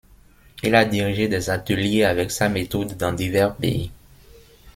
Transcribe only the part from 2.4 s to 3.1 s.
méthode